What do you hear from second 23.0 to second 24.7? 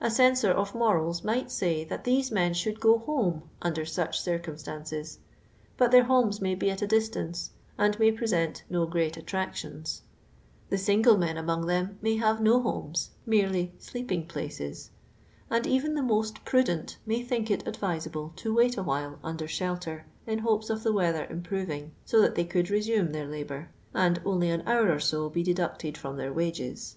their labour, nfiHi only an